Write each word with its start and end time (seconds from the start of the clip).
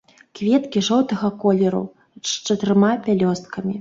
Кветкі 0.37 0.81
жоўтага 0.87 1.29
колеру, 1.43 1.81
з 2.31 2.51
чатырма 2.51 2.91
пялёсткамі. 3.09 3.69